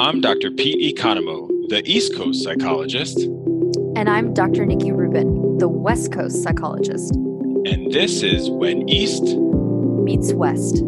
[0.00, 0.52] I'm Dr.
[0.52, 3.18] Pete Economou, the East Coast psychologist.
[3.96, 4.64] And I'm Dr.
[4.64, 7.16] Nikki Rubin, the West Coast psychologist.
[7.16, 10.82] And this is When East Meets West.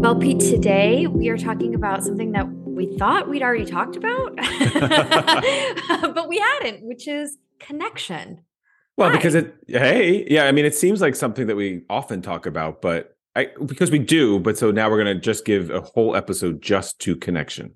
[0.00, 4.34] Well, Pete, today we are talking about something that we thought we'd already talked about,
[6.14, 8.40] but we hadn't, which is connection.
[8.96, 9.16] Well, Hi.
[9.16, 12.82] because it, hey, yeah, I mean, it seems like something that we often talk about,
[12.82, 16.14] but I, because we do, but so now we're going to just give a whole
[16.14, 17.74] episode just to connection.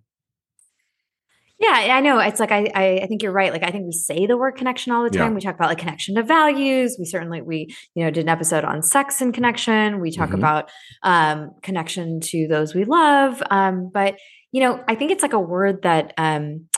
[1.60, 2.20] Yeah, I know.
[2.20, 3.52] It's like I, I I think you're right.
[3.52, 5.24] Like I think we say the word connection all the Yeah.
[5.24, 5.34] time.
[5.34, 6.96] We talk about like connection to values.
[7.00, 10.00] We certainly we, you know, did an episode on sex and connection.
[10.00, 10.34] We talk Mhm.
[10.38, 10.70] about
[11.02, 13.42] um connection to those we love.
[13.50, 14.16] Um, but
[14.52, 16.68] you know, I think it's like a word that um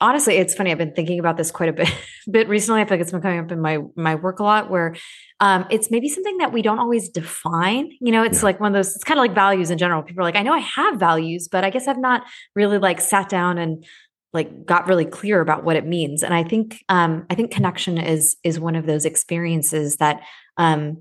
[0.00, 0.70] honestly it's funny.
[0.70, 1.88] I've been thinking about this quite a bit
[2.30, 2.80] bit recently.
[2.80, 4.94] I feel like it's been coming up in my my work a lot where
[5.40, 7.90] um it's maybe something that we don't always define.
[8.00, 8.46] You know, it's Yeah.
[8.46, 10.02] like one of those, it's kind of like values in general.
[10.02, 12.22] People are like, I know I have values, but I guess I've not
[12.54, 13.84] really like sat down and
[14.32, 17.96] like got really clear about what it means and i think um i think connection
[17.96, 20.20] is is one of those experiences that
[20.58, 20.98] um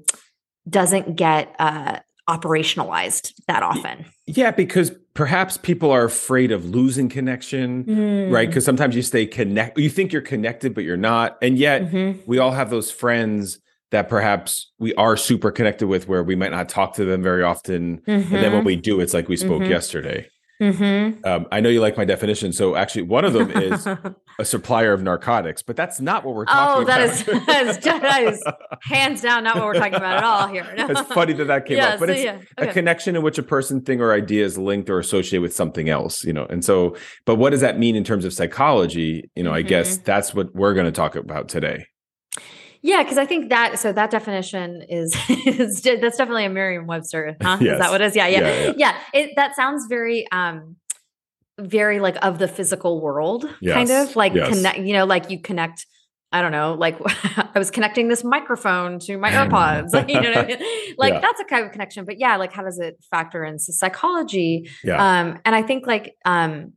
[0.70, 7.86] doesn't get uh operationalized that often Yeah, because perhaps people are afraid of losing connection,
[8.32, 8.48] right?
[8.48, 8.50] Mm.
[8.50, 11.38] Because sometimes you stay connect, you think you're connected, but you're not.
[11.42, 12.20] And yet Mhm.
[12.26, 13.60] we all have those friends
[13.92, 17.44] that perhaps we are super connected with where we might not talk to them very
[17.44, 18.02] often.
[18.08, 18.66] And then when Mhm.
[18.66, 19.70] we do, it's like we spoke Mhm.
[19.70, 20.28] yesterday.
[20.62, 21.26] Mhm.
[21.26, 22.52] Um, I know you like my definition.
[22.52, 23.86] So actually, one of them is
[24.40, 27.38] a supplier of narcotics, but that's not what we're talking oh that about.
[27.38, 28.44] is that is, that is
[28.82, 30.88] hands down not what we're talking about at all here No.
[30.90, 32.40] it's funny that that came yeah, up, but so it's yeah.
[32.58, 35.90] a connection in which a person, thing, or idea is linked or associated with something
[35.90, 36.46] else, you know.
[36.50, 39.30] And so, but what does that mean in terms of psychology?
[39.36, 40.04] You know, I guess Mm-hmm.
[40.06, 41.86] that's what we're going to talk about today.
[42.82, 47.36] Yeah, because I think that so that definition is, is that's definitely a Merriam-Webster.
[47.42, 47.58] Huh?
[47.60, 47.80] Is Yes.
[47.80, 48.16] that what it is?
[48.16, 48.74] Yeah, yeah, Yeah, yeah.
[48.78, 48.98] yeah.
[49.14, 50.76] It, that sounds very, um,
[51.60, 54.50] very like of the physical world, kind of like yes.
[54.50, 54.80] connect.
[54.80, 55.86] You know, like you connect.
[56.32, 56.98] I don't know, like
[57.56, 59.94] I was connecting this microphone to my AirPods.
[59.94, 60.58] Like, you know what I mean?
[60.98, 61.20] Like Yeah.
[61.20, 62.04] that's a kind of connection.
[62.04, 64.70] But yeah, like how does it factor into psychology?
[64.84, 64.96] Yeah.
[64.98, 66.74] Um, and I think like um,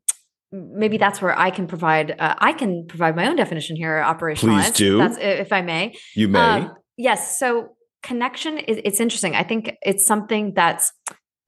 [0.52, 2.14] maybe that's where I can provide.
[2.18, 4.76] Uh, I can provide my own definition here, operationalized.
[4.76, 4.98] do.
[4.98, 5.96] That's if I may.
[6.14, 6.38] you may.
[6.38, 7.38] Um, yes.
[7.38, 7.70] So
[8.02, 9.34] connection is it's interesting.
[9.34, 10.92] I think it's something that's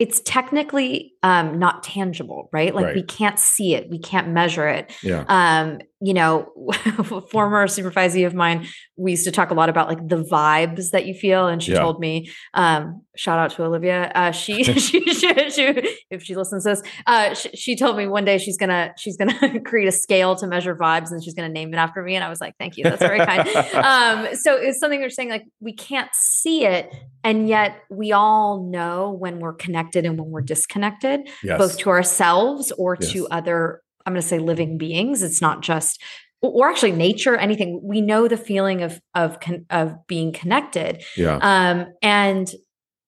[0.00, 2.74] it's technically um, not tangible, right?
[2.74, 4.92] Like we can't see it, we can't measure it.
[5.02, 5.24] yeah.
[5.28, 6.46] Um, you know,
[7.30, 8.66] former supervisee of mine,
[8.96, 11.72] we used to talk a lot about like the vibes that you feel, and she
[11.72, 11.80] Yeah.
[11.80, 14.10] told me, um, shout out to Olivia.
[14.14, 14.78] Uh, she, she,
[15.12, 18.56] she, she, if she listens to this, uh, she, she told me one day she's
[18.56, 22.02] gonna she's gonna create a scale to measure vibes, and she's gonna name it after
[22.02, 22.14] me.
[22.14, 23.46] And I was like, thank you, that's very kind.
[23.74, 26.90] Um, so it's something you're saying like we can't see it,
[27.22, 31.09] and yet we all know when we're connected and when we're disconnected
[31.42, 31.58] yes.
[31.58, 33.12] both to ourselves or Yes.
[33.12, 36.00] to other i'm going to say living beings it's not just
[36.42, 39.36] or actually nature anything we know the feeling of of
[39.70, 41.38] of being connected yeah.
[41.42, 42.52] um and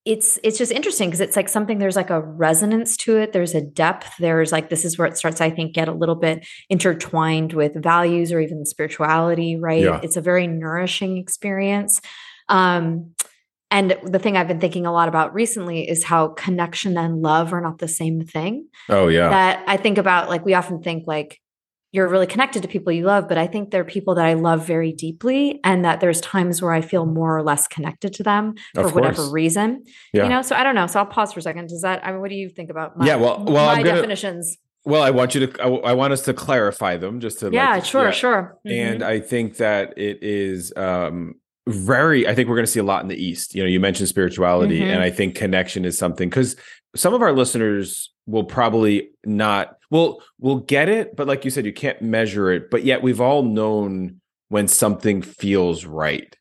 [0.04, 3.54] it's it's just interesting because it's like something there's like a resonance to it there's
[3.54, 6.44] a depth there's like this is where it starts i think get a little bit
[6.69, 10.00] intertwined with values or even spirituality right Yeah.
[10.02, 12.00] it's a very nourishing experience
[12.48, 13.14] um
[13.72, 17.53] and the thing i've been thinking a lot about recently is how connection and love
[17.53, 19.28] are not the same thing oh, yeah.
[19.31, 21.41] that I think about like we often think like
[21.94, 24.32] you're really connected to people you love, but I think there are people that I
[24.32, 28.22] love very deeply and that there's times where I feel more or less connected to
[28.22, 29.84] them for whatever reason.
[30.15, 30.22] Yeah.
[30.22, 30.87] You know, so I don't know.
[30.87, 31.69] So I'll pause for a second.
[31.69, 33.97] Does that I mean what do you think about my, Yeah, well- well, my gonna-
[33.97, 34.56] definitions?
[34.87, 37.72] well, I want you to, I, I want us to clarify them just to, Yeah,
[37.72, 38.59] like, sure, sure.
[38.65, 39.06] and Mhm.
[39.06, 41.34] I think that it is um,
[41.69, 42.27] very.
[42.27, 43.55] I think we're going to see a lot in the East.
[43.55, 44.87] You know, you mentioned spirituality, Mhm.
[44.95, 46.56] and I think connection is something because
[46.97, 49.77] some of our listeners will probably not.
[49.91, 52.71] Well, will get it, but like you said, you can't measure it.
[52.71, 56.34] But yet, we've all known when something feels right,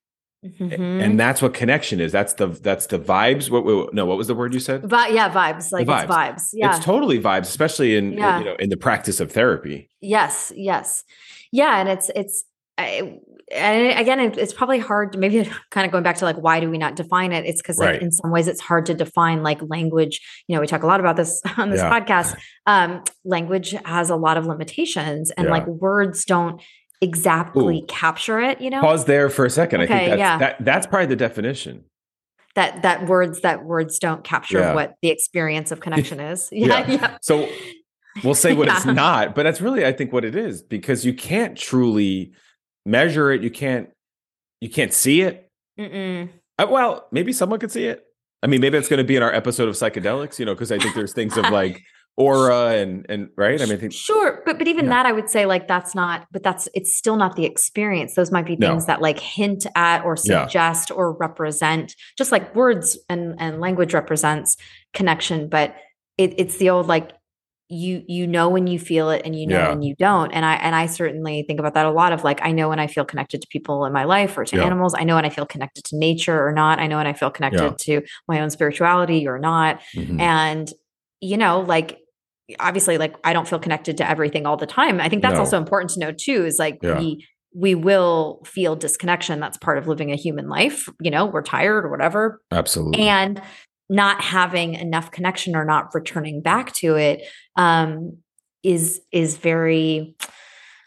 [0.46, 1.02] Mhm.
[1.04, 2.12] and that's what connection is.
[2.12, 3.50] That's the that's the vibes.
[3.50, 4.06] What, what no?
[4.06, 4.84] What was the word you said?
[4.90, 5.72] Vi- yeah, vibes.
[5.72, 6.04] Like vibes.
[6.04, 6.50] it's vibes.
[6.54, 6.76] Yeah.
[6.76, 8.40] It's totally vibes, especially in Yeah.
[8.40, 9.90] you know in the practice of therapy.
[10.02, 11.04] Yes, yes,
[11.52, 12.44] yeah, and it's it's
[12.82, 13.20] I,
[13.54, 15.12] and again, it's probably hard.
[15.14, 17.46] to Maybe kind of going back to like why do we not define it?
[17.46, 20.22] It's because like in some ways it's hard to define like language.
[20.48, 22.00] You know, we talk a lot about this on this Yeah.
[22.00, 22.38] podcast.
[22.66, 25.52] Um, language has a lot of limitations, and Yeah.
[25.52, 26.62] like words don't
[27.02, 27.86] exactly Ooh.
[27.88, 28.62] capture it.
[28.62, 29.82] You know, Pause there for a second.
[29.82, 30.38] I think that's yeah.
[30.38, 31.86] that that's probably the definition.
[32.56, 34.74] that that words that words don't capture Yeah.
[34.76, 36.50] what the experience of connection is.
[36.52, 36.86] Yeah.
[36.88, 37.18] Yeah, yeah.
[37.22, 37.50] So
[38.24, 41.14] we'll say what it's not, but that's really I think what it is because you
[41.14, 42.34] can't truly
[42.86, 43.42] measure it.
[43.42, 43.90] You can't
[44.60, 45.48] you can't see it.
[45.80, 48.06] Uh, well, maybe someone could see it.
[48.44, 50.72] I mean, maybe it's going to be in our episode of psychedelics, you know, because
[50.72, 51.82] I think there's things of like
[52.18, 53.60] aura and and right.
[53.62, 54.90] I mean, I think sure, but but even Yeah.
[54.92, 56.28] that, I would say like that's not.
[56.32, 58.16] But that's it's still not the experience.
[58.16, 58.70] Those might be No.
[58.70, 60.46] things that like hint at or Yeah.
[60.46, 64.58] suggest or represent, just like words and and language represents
[64.94, 65.48] connection.
[65.50, 65.76] But
[66.18, 67.12] it, it's the old like
[67.72, 69.70] you you know when you feel it and you know Yeah.
[69.70, 70.32] when you don't.
[70.32, 72.12] And I and I certainly think about that a lot.
[72.12, 74.58] Of like I know when I feel connected to people in my life or to
[74.58, 74.66] Yeah.
[74.66, 74.94] animals.
[74.98, 76.80] I know when I feel connected to nature or not.
[76.80, 80.20] I know when I feel connected to my own spirituality or not Mhm.
[80.20, 80.74] and
[81.22, 82.00] you know like
[82.60, 85.42] obviously like i don't feel connected to everything all the time i think that's No.
[85.42, 87.00] also important to know too is like Yeah.
[87.00, 87.26] we
[87.56, 91.86] we will feel disconnection that's part of living a human life you know we're tired
[91.86, 93.04] or whatever absolutely.
[93.08, 93.42] and
[93.92, 97.22] not having enough connection or not returning back to it
[97.58, 98.18] um
[98.64, 100.16] is is very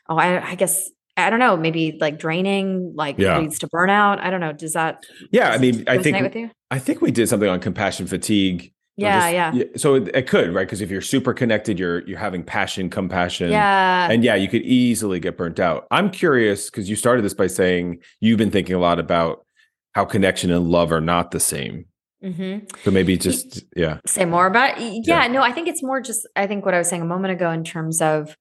[0.09, 3.39] oh i, I guess i don't know maybe like draining like Yeah.
[3.39, 6.51] leads to burnout i don't know does that yeah, I mean, I think with you
[6.71, 8.73] I think we did something on compassion fatigue.
[8.97, 10.67] yeah just- yeah So it, it could, right?
[10.67, 13.51] Because if you're super connected, you're you're having passion, compassion.
[13.51, 15.87] yeah And yeah, you could easily get burnt out.
[15.91, 19.45] I'm curious because you started this by saying you've been thinking a lot about
[19.95, 21.85] how connection and love are not the same.
[22.25, 25.07] Hmm So maybe just yeah, say more about it?
[25.07, 25.27] yeah, Yeah.
[25.29, 27.51] no i think it's more just i think what i was saying a moment ago
[27.51, 28.35] in terms of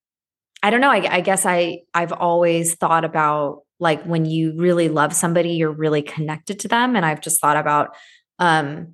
[0.62, 4.88] i don't know I, I guess i i've always thought about like when you really
[4.88, 7.96] love somebody you're really connected to them and i've just thought about
[8.40, 8.94] um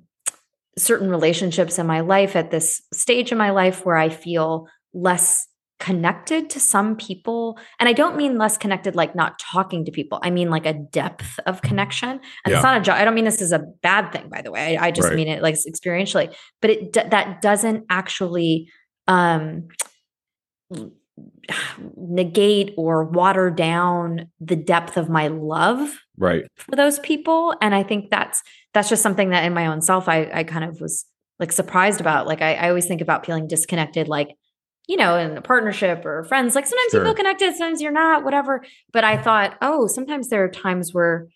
[0.76, 5.46] certain relationships in my life at this stage in my life where i feel less
[5.80, 10.20] connected to some people and i don't mean less connected like not talking to people
[10.22, 12.56] i mean like a depth of connection and Yeah.
[12.56, 14.76] it's not a job i don't mean this is a bad thing by the way
[14.76, 15.16] i, I just Right.
[15.16, 18.70] mean it like experientially but it that doesn't actually
[19.08, 19.68] um
[21.96, 26.44] negate or water down the depth of my love right.
[26.56, 28.42] for those people and i think that's
[28.74, 31.06] that's just something that in my own self i i kind of was
[31.38, 34.28] like surprised about like i, I always think about feeling disconnected like
[34.88, 38.24] you know in a partnership or friends like sometimes you feel connected sometimes you're not
[38.24, 38.64] whatever.
[38.92, 41.28] But i thought oh sometimes there are times where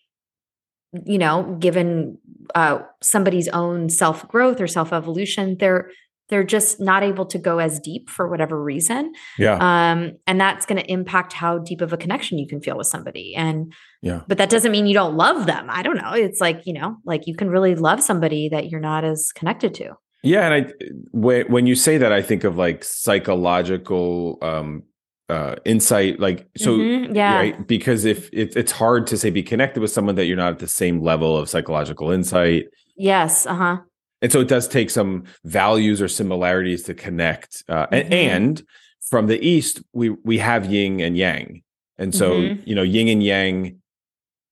[1.04, 2.18] you know given
[2.54, 5.90] uh somebody's own self growth or self evolution they're
[6.30, 9.12] they're just not able to go as deep for whatever reason.
[9.38, 9.56] Yeah.
[9.60, 12.86] um and that's going to impact how deep of a connection you can feel with
[12.86, 13.34] somebody.
[13.36, 14.22] And Yeah.
[14.26, 15.66] but that doesn't mean you don't love them.
[15.68, 16.12] I don't know.
[16.14, 19.74] It's like you know like you can really love somebody that you're not as connected
[19.74, 19.92] to
[20.24, 20.72] Yeah, and I
[21.12, 24.82] when when you say that, I think of like psychological um
[25.28, 29.42] uh insight, like so Mhm, yeah right because if it, it's hard to say be
[29.42, 32.64] connected with someone that you're not at the same level of psychological insight
[32.96, 33.78] yes uh-huh
[34.20, 38.12] and so it does take some values or similarities to connect uh, a- Mhm.
[38.12, 38.62] and
[39.10, 41.62] from the east we we have yin and yang
[41.96, 42.60] and so Mhm.
[42.66, 43.76] you know yin and yang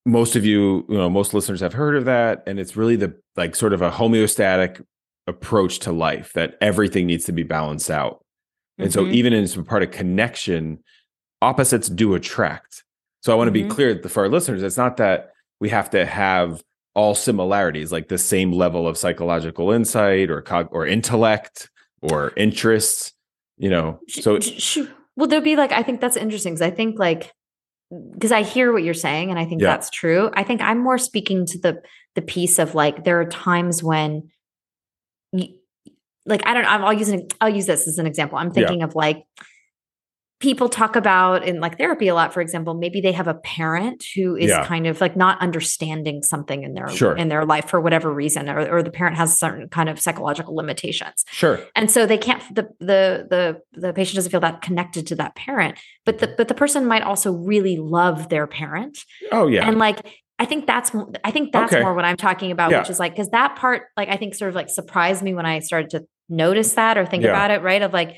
[0.07, 3.13] most of you you know most listeners have heard of that and it's really the
[3.37, 4.81] like sort of a homeostatic
[5.27, 8.25] approach to life that everything needs to be balanced out
[8.79, 9.13] and so Mhm.
[9.13, 10.79] even in some part of connection
[11.41, 12.83] opposites do attract
[13.23, 13.69] so i want to Mhm.
[13.69, 15.31] be clear for our listeners it's not that
[15.61, 16.63] we have to have
[16.95, 21.71] all similarities like the same level of psychological insight or cog- or intellect
[22.03, 23.13] or interests
[23.59, 24.39] you know so
[25.17, 27.33] well there'll be like i think that's interesting because i think like
[28.15, 29.69] because i hear what you're saying and i think Yeah.
[29.69, 31.81] that's true i think i'm more speaking to the
[32.17, 34.29] the piece of like there are times when
[36.27, 38.53] like i don't know i'll use an i'll use this as an example i'm Yeah.
[38.53, 39.25] thinking of like
[40.41, 44.05] people talk about in like therapy a lot for example maybe they have a parent
[44.17, 44.67] who is Yeah.
[44.67, 47.17] kind of like not understanding something in their Sure.
[47.17, 50.55] in their life for whatever reason or, or the parent has certain kind of psychological
[50.57, 55.07] limitations sure and so they can't the the the the patient doesn't feel that connected
[55.07, 58.99] to that parent but the but the person might also really love their parent
[59.31, 60.01] oh yeah and like
[60.39, 60.91] i think that's
[61.25, 61.83] i think that's Okay.
[61.83, 62.79] more what i'm talking about Yeah.
[62.81, 65.47] which is like because that part like i think sort of like surprised me when
[65.47, 67.31] i started to notice that or think Yeah.
[67.31, 68.17] about it right of like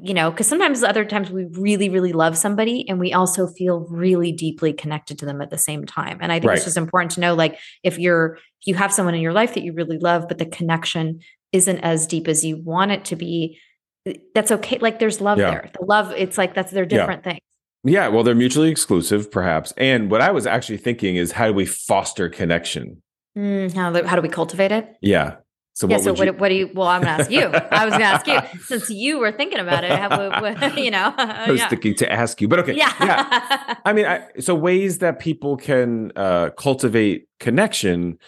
[0.00, 3.80] you know because sometimes other times we really really love somebody and we also feel
[3.90, 6.56] really deeply connected to them at the same time and i think Right.
[6.56, 9.54] it's just important to know like if you're if you have someone in your life
[9.54, 11.18] that you really love but the connection
[11.50, 13.58] isn't as deep as you want it to be
[14.06, 15.50] eh, that's okay like there's love Yeah.
[15.50, 17.40] there the love it's like that's they're different things
[17.84, 21.52] yeah well they're mutually exclusive perhaps and what i was actually thinking is how do
[21.52, 23.02] we foster connection
[23.36, 25.36] Mm, how, do- how do we cultivate it yeah
[25.74, 25.96] so yeah.
[25.96, 26.70] what So what, you, what do you?
[26.74, 27.44] Well, I'm gonna ask you.
[27.70, 29.90] I was gonna ask you since you were thinking about it.
[30.10, 33.94] What- you know, I was yeah, thinking to ask you but okay yeah, yeah I
[33.94, 38.18] mean, I, so ways that people can uh, cultivate connection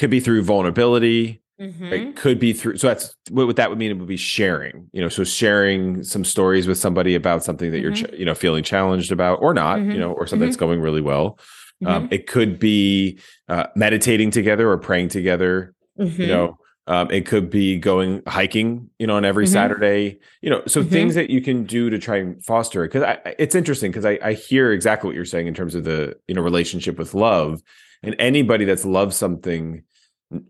[0.00, 1.41] could be through vulnerability.
[1.60, 1.92] Mhm.
[1.92, 2.76] It could be through.
[2.78, 3.90] So that's what, what that would mean.
[3.90, 4.88] It would be sharing.
[4.92, 8.34] You know, so sharing some stories with somebody about something that you're, ch- you know,
[8.34, 9.78] feeling challenged about, or not.
[9.78, 9.92] Mhm.
[9.94, 11.38] You know, or something that's going really well.
[11.84, 12.12] Um, Mhm.
[12.12, 13.18] it could be
[13.48, 15.74] uh, meditating together or praying together.
[15.98, 19.52] You know um, it could be going hiking you know on every Mhm.
[19.52, 20.88] saturday you know so Mhm.
[20.88, 23.92] things that you can do to try and foster it because I, I- it's interesting
[23.92, 26.98] because I, I hear exactly what you're saying in terms of the you know relationship
[26.98, 27.62] with love
[28.02, 29.82] and anybody that's loved something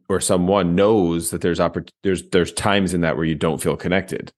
[0.08, 3.76] or someone knows that there's oppor- there's there's times in that where you don't feel
[3.76, 4.32] connected.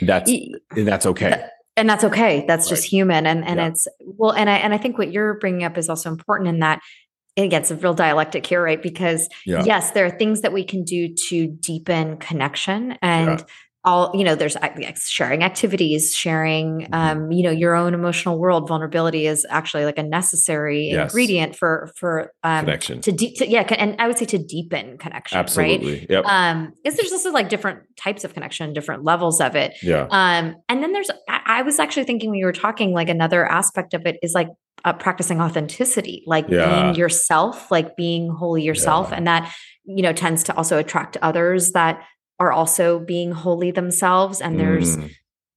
[0.00, 1.44] And that's and that's okay.
[1.76, 2.44] and that's okay.
[2.46, 3.26] That's just human.
[3.26, 3.68] And and Yeah.
[3.68, 6.60] it's well and i and i think what you're bringing up is also important in
[6.60, 6.80] that
[7.36, 8.82] it gets a real dialectic here right?
[8.82, 9.64] Because yeah.
[9.64, 12.92] yes there are things that we can do to deepen connection.
[13.02, 13.44] And Yeah.
[13.84, 14.56] All you know there's
[14.98, 16.88] sharing activities sharing Mhm.
[16.94, 21.10] um you know your own emotional world vulnerability is actually like a necessary Yes.
[21.12, 24.98] ingredient for for um connection to, de- to yeah and i would say to deepen
[24.98, 29.40] connection right absolutely yep um because there's also like different types of connection different levels
[29.40, 32.52] of it yeah um, and then there's, I, I was actually thinking when you were
[32.52, 34.48] talking, like another aspect of it is like
[34.84, 36.82] uh, practicing authenticity, like Yeah.
[36.82, 39.08] being yourself, like being wholly yourself.
[39.10, 39.16] Yeah.
[39.16, 42.02] And that, you know, tends to also attract others that
[42.42, 44.40] are also being wholly themselves.
[44.40, 45.10] And there's, Mm.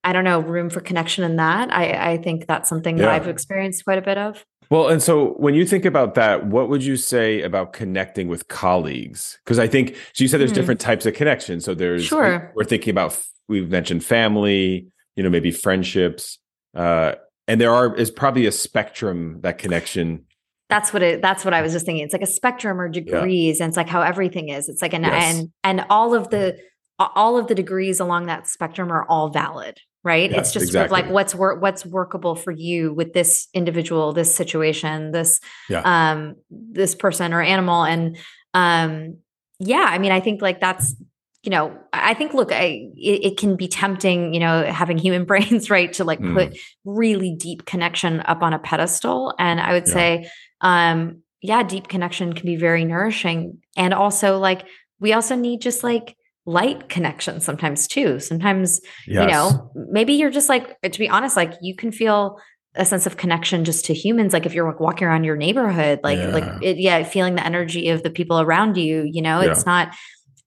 [0.03, 1.73] I don't know, room for connection in that.
[1.73, 4.45] I, I think that's something that I've experienced quite a bit of.
[4.69, 8.47] Well, and so when you think about that, what would you say about connecting with
[8.47, 9.39] colleagues?
[9.43, 10.23] Because I think so.
[10.23, 10.55] You said there's Hmm.
[10.55, 11.59] different types of connection.
[11.59, 12.51] So there's Sure.
[12.55, 16.37] We're thinking about we've mentioned family, you know, maybe friendships,
[16.75, 17.13] uh,
[17.47, 20.25] and there are is probably a spectrum that connection.
[20.69, 21.21] That's what it.
[21.21, 22.03] That's what I was just thinking.
[22.03, 24.67] It's like a spectrum or degrees, and it's like how everything is.
[24.69, 25.35] It's like an Yes.
[25.39, 26.57] and and all of the
[26.99, 30.29] all of the degrees along that spectrum are all valid, right?
[30.31, 34.13] Yes, it's just sort of like what's work what's workable for you with this individual,
[34.13, 35.81] this situation, this Yeah.
[35.83, 38.17] um this person or animal, and
[38.53, 39.17] um
[39.59, 40.95] yeah, I mean, I think like that's
[41.43, 45.25] you know, I think look, I it, it can be tempting, you know, having human
[45.31, 46.33] brains, right, to like Mm.
[46.33, 49.93] put really deep connection up on a pedestal, and I would Yeah.
[49.93, 50.29] say
[50.61, 54.65] um yeah deep connection can be very nourishing and also like
[55.01, 59.21] we also need just like light connection sometimes too sometimes Yes.
[59.25, 62.39] you know maybe you're just like to be honest like you can feel
[62.75, 65.99] a sense of connection just to humans like if you're like walking around your neighborhood
[66.03, 66.59] like like Yeah.
[66.69, 69.51] it, yeah feeling the energy of the people around you you know Yeah.
[69.51, 69.95] it's not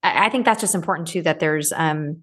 [0.03, 2.23] I, I think that's just important too that there's um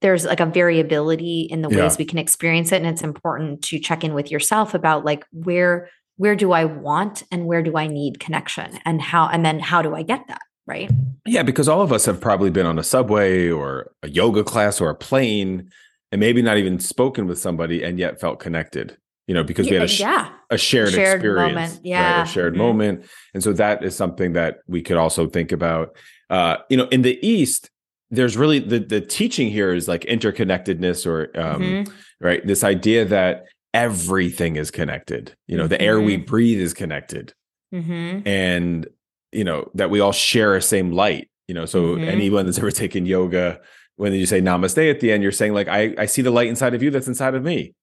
[0.00, 1.96] there's like a variability in the ways Yeah.
[1.98, 5.88] we can experience it and it's important to check in with yourself about like where
[6.16, 9.80] where do i want and where do i need connection and how and then how
[9.82, 10.90] do i get that right
[11.26, 14.80] Yeah, because all of us have probably been on a subway or a yoga class
[14.80, 15.70] or a plane,
[16.12, 18.96] and maybe not even spoken with somebody, and yet felt connected.
[19.26, 21.80] You know, because we had a, yeah a shared, Shared experience, moment, right?
[21.84, 22.22] yeah.
[22.22, 22.58] a shared Mhm.
[22.58, 25.96] moment, and so that is something that we could also think about.
[26.30, 27.68] Uh, you know, in the East,
[28.10, 31.92] there's really the the teaching here is like interconnectedness, or um, Mhm.
[32.22, 33.44] right, this idea that
[33.74, 35.34] everything is connected.
[35.46, 37.34] You know, the air we breathe is connected
[37.74, 38.22] Mhm.
[38.26, 38.86] and
[39.32, 42.06] you know that we all share a same light you know so Mhm.
[42.08, 43.60] anyone that's ever taken yoga
[43.96, 46.48] when you say namaste at the end you're saying like i i see the light
[46.48, 47.74] inside of you that's inside of me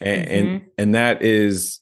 [0.00, 0.64] and and, Mhm.
[0.78, 1.80] and that is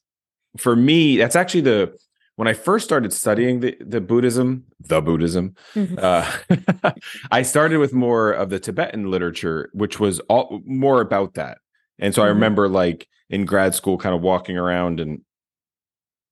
[0.56, 1.92] for me that's actually the
[2.36, 5.98] when i first started studying the the buddhism the buddhism Mhm.
[5.98, 6.92] uh
[7.32, 11.58] i started with more of the tibetan literature which was all more about that
[11.98, 12.34] and so i Mhm.
[12.34, 15.20] remember like in grad school kind of walking around and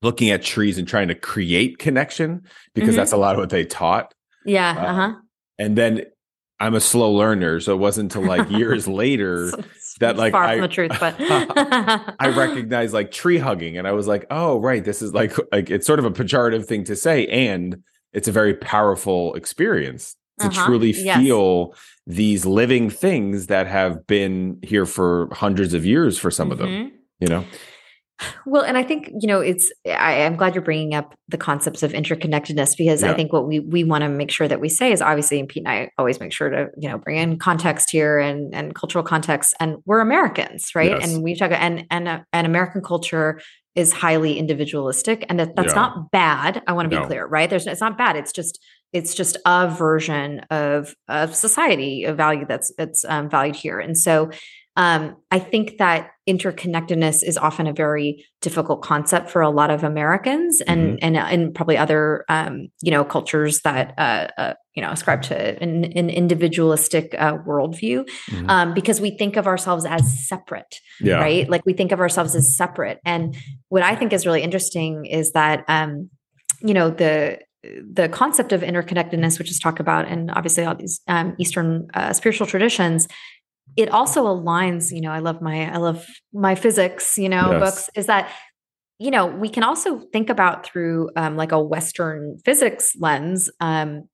[0.07, 2.29] looking at trees and trying to create connection
[2.73, 2.97] because Mhm.
[2.99, 4.07] that's a lot of what they taught.
[4.45, 5.11] yeah Uh, uh-huh
[5.59, 5.93] And then
[6.59, 9.51] I'm a slow learner, so it wasn't until like years later
[9.99, 11.13] that, like, far I- from the truth but
[12.25, 15.67] I recognized like tree hugging, and I was like, oh right, this is like like
[15.75, 17.65] it's sort of a pejorative thing to say, and
[18.13, 21.17] it's a very powerful experience to Uh-huh, truly yes.
[21.19, 21.73] feel
[22.21, 25.09] these living things that have been here for
[25.43, 26.69] hundreds of years for some of them.
[26.69, 26.87] Mhm.
[27.23, 27.43] You know,
[28.45, 29.71] Well, and I think you know it's.
[29.85, 33.59] I, I'm glad you're bringing up the concepts of interconnectedness because I think what we
[33.59, 36.19] we want to make sure that we say is obviously, and Pete and I always
[36.19, 39.99] make sure to you know bring in context here and and cultural context, and we're
[39.99, 40.91] Americans, right?
[40.91, 41.13] Yes.
[41.13, 43.39] And we talk and and uh, and American culture
[43.75, 45.81] is highly individualistic, and that that's Yeah.
[45.81, 46.63] not bad.
[46.67, 47.05] I want to be No.
[47.07, 47.49] clear, right?
[47.49, 48.15] There's it's not bad.
[48.15, 48.59] It's just
[48.93, 53.95] it's just a version of of society, a value that's that's um, valued here, and
[53.95, 54.31] so
[54.77, 59.83] um, I think that interconnectedness is often a very difficult concept for a lot of
[59.83, 64.91] Americans and and and probably other um, you know cultures that uh, uh, you know
[64.91, 68.49] ascribe to an, an individualistic uh, worldview Mhm.
[68.49, 71.49] um, because we think of ourselves as separate yeah, right?
[71.49, 72.99] Like we think of ourselves as separate.
[73.03, 73.35] And
[73.69, 76.09] what I think is really interesting is that um,
[76.61, 77.39] you know, the
[77.91, 82.13] the concept of interconnectedness, which is talked about in obviously all these um, Eastern uh,
[82.13, 83.07] spiritual traditions,
[83.75, 84.91] it also aligns.
[84.91, 87.17] You know, I love my I love my physics.
[87.17, 87.59] You know, Yes.
[87.59, 88.29] books is that
[88.99, 93.49] you know we can also think about through um, like a Western physics lens.
[93.59, 94.07] Um,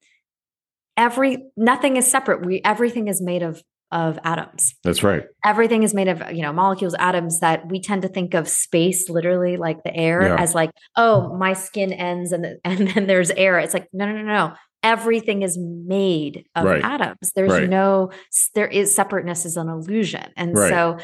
[0.97, 2.45] every nothing is separate.
[2.45, 4.73] We everything is made of of atoms.
[4.83, 5.21] That's right.
[5.45, 9.07] Everything is made of, you know, molecules, atoms that we tend to think of space,
[9.07, 10.35] literally like the air, Yeah.
[10.39, 13.59] as like, oh, my skin ends and the, and then there's air.
[13.59, 14.53] It's like, no, no, no, no.
[14.83, 16.83] Everything is made of Right.
[16.83, 17.31] atoms.
[17.35, 17.69] There's Right.
[17.69, 18.11] no,
[18.53, 20.25] there is separateness is an illusion.
[20.35, 20.69] And Right.
[20.69, 20.97] so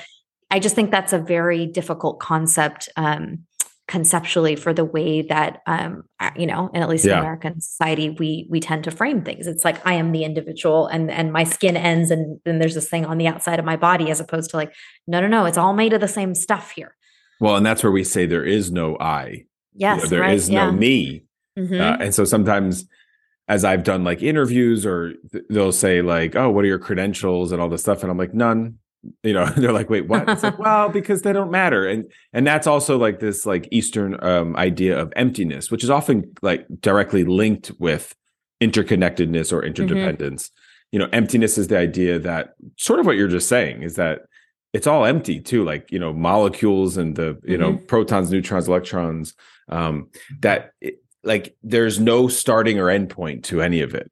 [0.51, 3.39] I just think that's a very difficult concept um,
[3.87, 7.13] conceptually for the way that um, uh, you know, and at least Yeah.
[7.13, 9.47] in American society, we we tend to frame things.
[9.47, 12.87] It's like I am the individual, and and my skin ends, and then there's this
[12.89, 14.71] thing on the outside of my body, as opposed to like,
[15.07, 16.95] no, no, no, it's all made of the same stuff here.
[17.39, 19.25] Well, and that's where we say there is no I.
[19.27, 21.23] You know, Yes, there is no me.
[21.57, 21.79] Mhm.
[21.79, 22.85] Uh, and so sometimes
[23.49, 27.51] as I've done like interviews or th- they'll say like, "Oh, what are your credentials
[27.51, 28.77] and all this stuff?" and I'm like, "None."
[29.23, 32.45] You know, they're like, "Wait, what?" It's like, "Well, because they don't matter." And and
[32.47, 37.25] that's also like this like Eastern um idea of emptiness, which is often like directly
[37.25, 38.15] linked with
[38.61, 40.51] interconnectedness or interdependence.
[40.91, 44.21] You know, emptiness is the idea that sort of what you're just saying is that
[44.73, 49.33] it's all empty too, like, you know, molecules and the, you know, protons, neutrons, electrons,
[49.69, 50.09] um,
[50.41, 54.11] that it, like there's no starting or end point to any of it.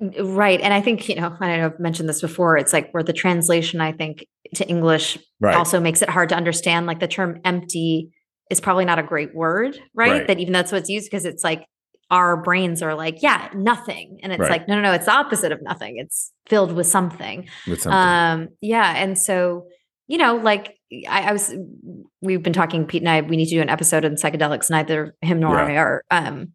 [0.00, 0.60] Right.
[0.60, 2.56] And I think, you know, I know I've mentioned this before.
[2.56, 5.56] It's like where the translation, I think, to English Right.
[5.56, 6.86] also makes it hard to understand.
[6.86, 8.12] Like the term empty
[8.48, 10.10] is probably not a great word, right?
[10.12, 10.26] Right.
[10.28, 11.66] That even that's what's used because it's like
[12.10, 14.20] our brains are like, yeah, nothing.
[14.22, 14.50] And it's Right.
[14.52, 15.98] like, no, no, no, it's the opposite of nothing.
[15.98, 17.48] It's filled with something.
[17.66, 17.98] with something.
[17.98, 18.94] Um, yeah.
[18.96, 19.66] And so,
[20.08, 20.76] you know, like
[21.08, 21.54] I, I was,
[22.20, 24.70] we've been talking, Pete and I, we need to do an episode on psychedelics.
[24.70, 25.64] Neither him nor Yeah.
[25.64, 26.52] I are um,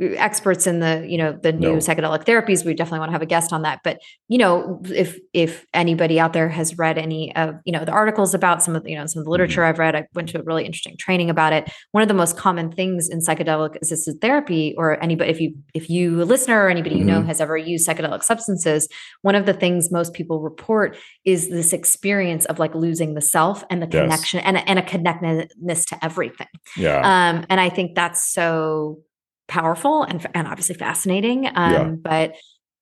[0.00, 1.76] experts in the, you know, the new No.
[1.76, 2.64] psychedelic therapies.
[2.64, 3.80] We definitely want to have a guest on that.
[3.84, 7.92] But, you know, if, if anybody out there has read any of, you know, the
[7.92, 10.40] articles about some of, you know, some of the literature I've read, I went to
[10.40, 11.70] a really interesting training about it.
[11.92, 15.88] One of the most common things in psychedelic assisted therapy or anybody, if you, if
[15.88, 18.88] you a listener or anybody you know has ever used psychedelic substances,
[19.20, 23.62] one of the things most people report is this experience of like losing the self
[23.70, 24.02] and the Yes.
[24.02, 26.46] connection and, and a connectedness to everything.
[26.76, 26.98] yeah.
[26.98, 29.00] Um, and I think that's so
[29.56, 31.46] powerful and, and obviously fascinating.
[31.54, 31.84] Um, Yeah.
[32.02, 32.34] But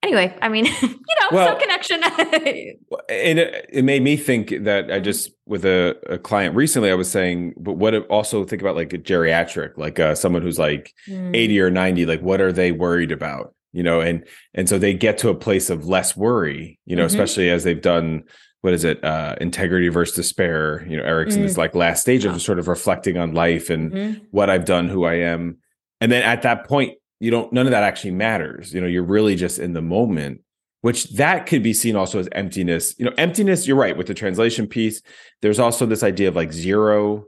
[0.03, 0.89] anyway, I mean, you
[1.21, 2.01] know, Well- some connection.
[3.09, 6.95] and it, it made me think that I just with a, a client recently, I
[6.95, 10.59] was saying, but what if- also think about like a geriatric, like uh, someone who's
[10.59, 11.35] like Mm.
[11.37, 14.93] 80 or 90 like what are they worried about you know and and so they
[14.95, 17.07] get to a place of less worry you know Mhm.
[17.07, 18.23] especially as they've done
[18.63, 22.41] what is it uh integrity versus despair you know Erikson's this like last stage of
[22.43, 24.21] sort of reflecting on life and Mhm.
[24.33, 25.59] what i've done who i am
[26.01, 28.73] and then at that point you don't none of that actually matters.
[28.75, 30.41] You know you're really just in the moment
[30.83, 32.95] which that could be seen also as emptiness.
[32.99, 35.03] You know emptiness you're right with the translation piece
[35.43, 37.27] there's also this idea of like zero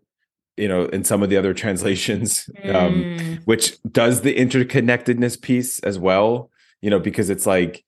[0.56, 3.38] you know in some of the other translations um Mm.
[3.44, 6.50] which does the interconnectedness piece as well
[6.82, 7.84] you know because it's like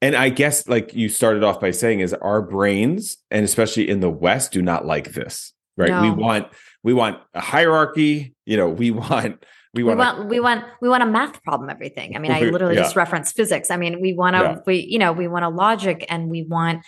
[0.00, 4.00] and i guess like you started off by saying is our brains and especially in
[4.00, 6.02] the west do not like this right?
[6.02, 6.48] We want
[6.82, 10.88] we want a hierarchy you know we want we we want, want we want we
[10.88, 12.82] want a math problem everything i mean i literally yeah.
[12.82, 14.56] just reference physics i mean we want to Yeah.
[14.66, 16.84] we you know we want a logic and we want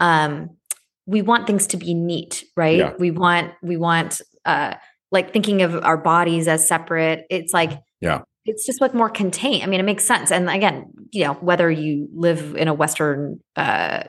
[0.00, 0.50] um
[1.06, 2.92] we want things to be neat right Yeah.
[2.98, 4.74] we want we want uh
[5.10, 8.22] like thinking of our bodies as separate it's like Yeah.
[8.44, 11.70] it's just like more contained i mean it makes sense and again you know whether
[11.70, 14.04] you live in a western uh,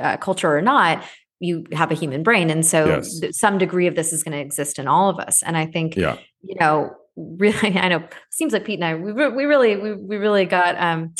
[0.00, 1.04] uh culture or not
[1.40, 3.20] you have a human brain and so Yes.
[3.20, 5.66] th- some degree of this is going to exist in all of us and i
[5.66, 6.16] think yeah
[6.46, 10.16] you know, really, I know seems like Pete and I, we, we really, we, we
[10.16, 11.14] really got, um,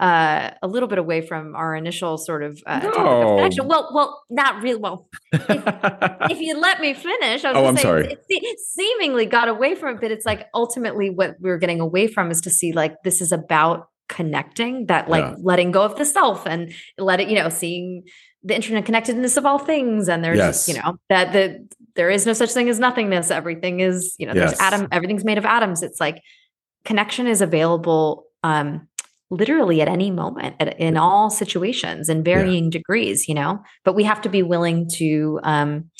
[0.00, 4.24] uh, a little bit away from our initial sort of, uh, topic of Well, well,
[4.28, 4.80] not really.
[4.80, 8.06] Well, if you let me finish, I was Oh, I'm say, sorry.
[8.06, 12.08] It, it seemingly got away from it, but it's like ultimately what we're getting away
[12.08, 15.36] from is to see like this is about connecting that like Yeah.
[15.38, 18.02] letting go of the self and let it, you know, seeing
[18.44, 20.08] the interconnectedness of all things.
[20.08, 20.68] And there's, Yes.
[20.68, 23.30] you know, that the there is no such thing as nothingness.
[23.30, 24.60] Everything is, you know, there's Yes.
[24.60, 25.82] atom, everything's made of atoms.
[25.82, 26.20] It's like
[26.84, 28.86] connection is available um
[29.30, 34.04] literally at any moment at, in all situations in varying degrees, you know, but we
[34.04, 35.90] have to be willing to um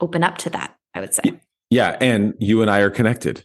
[0.00, 1.40] open up to that, I would say.
[1.70, 3.44] yeah and you and i are connected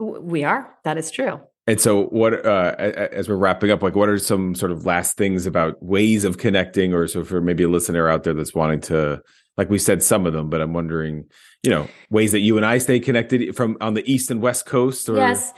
[0.00, 0.74] We are.
[0.84, 1.40] That is true.
[1.68, 5.18] And so, what uh, as we're wrapping up, like, what are some sort of last
[5.18, 8.80] things about ways of connecting, or so for maybe a listener out there that's wanting
[8.80, 9.20] to,
[9.58, 11.26] like we said, some of them, but I'm wondering,
[11.62, 14.64] you know, ways that you and I stay connected from on the east and west
[14.64, 15.52] coast, or Yes.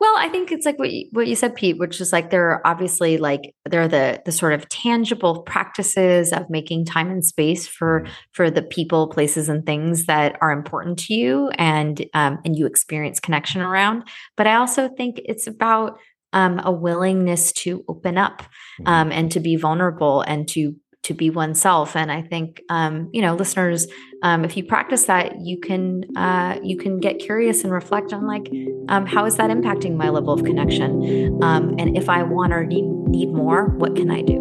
[0.00, 2.50] Well, I think it's like what you, what you said, Pete, which is like there
[2.50, 7.24] are obviously like there are the the sort of tangible practices of making time and
[7.24, 8.08] space for Mhm.
[8.32, 12.66] for the people, places, and things that are important to you, and um, and you
[12.66, 14.04] experience connection around.
[14.36, 15.98] But I also think it's about
[16.32, 18.42] um, a willingness to open up
[18.80, 18.88] Mm-hmm.
[18.88, 21.94] um, and to be vulnerable and to to be oneself.
[21.96, 23.86] And I think um, you know, listeners,
[24.24, 28.26] um, if you practice that, you can uh, you can get curious and reflect on
[28.26, 28.50] like
[28.88, 32.64] um, how is that impacting my level of connection, um, and if I want or
[32.64, 34.40] need need more, what can I do?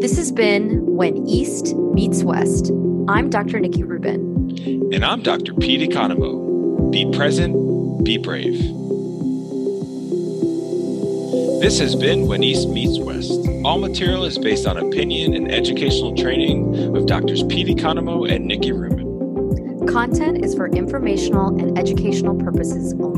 [0.00, 2.70] This has been When East Meets West.
[3.06, 3.60] I'm Dr.
[3.60, 4.90] Nikki Rubin.
[4.92, 5.52] And I'm Dr.
[5.52, 6.90] Pete Economou.
[6.90, 8.58] Be present, be brave.
[11.60, 13.53] This has been When East Meets West.
[13.64, 18.72] All material is based on opinion and educational training of Doctors Pete Economou and Nikki
[18.72, 19.86] Rubin.
[19.86, 23.13] Content is for informational and educational purposes only.